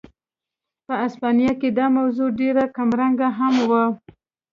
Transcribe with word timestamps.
په 0.85 0.93
هسپانیا 1.03 1.51
کې 1.61 1.69
دا 1.77 1.85
موضوع 1.97 2.29
ډېره 2.39 2.63
کمرنګه 2.75 3.27
هم 3.37 3.53
وه. 3.69 3.83